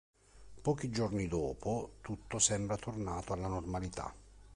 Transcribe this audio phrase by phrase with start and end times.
[0.63, 4.11] Pochi giorni dopo, tutto sembra tornato alla "normalità".